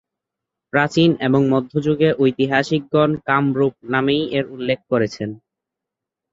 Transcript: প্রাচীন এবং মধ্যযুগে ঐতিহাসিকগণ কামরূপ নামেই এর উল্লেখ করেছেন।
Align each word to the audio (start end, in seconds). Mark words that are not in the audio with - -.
প্রাচীন 0.73 1.09
এবং 1.19 1.41
মধ্যযুগে 1.49 2.09
ঐতিহাসিকগণ 2.19 3.11
কামরূপ 3.27 3.73
নামেই 3.91 4.23
এর 4.37 4.45
উল্লেখ 4.55 4.79
করেছেন। 4.91 5.29